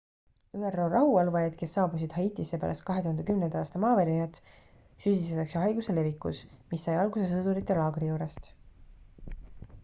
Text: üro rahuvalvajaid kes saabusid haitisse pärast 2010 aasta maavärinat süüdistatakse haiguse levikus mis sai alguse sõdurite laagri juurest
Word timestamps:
üro 0.67 0.85
rahuvalvajaid 0.91 1.57
kes 1.57 1.75
saabusid 1.77 2.15
haitisse 2.19 2.59
pärast 2.63 2.83
2010 2.87 3.53
aasta 3.59 3.81
maavärinat 3.83 4.41
süüdistatakse 5.05 5.61
haiguse 5.65 5.97
levikus 5.99 6.41
mis 6.73 6.89
sai 6.91 6.97
alguse 7.03 7.29
sõdurite 7.35 7.79
laagri 7.83 8.11
juurest 8.11 8.51